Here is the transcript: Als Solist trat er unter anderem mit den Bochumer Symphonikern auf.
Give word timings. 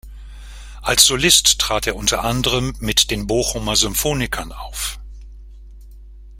Als 0.81 1.05
Solist 1.05 1.59
trat 1.59 1.85
er 1.85 1.95
unter 1.95 2.23
anderem 2.23 2.75
mit 2.79 3.11
den 3.11 3.27
Bochumer 3.27 3.75
Symphonikern 3.75 4.51
auf. 4.51 4.99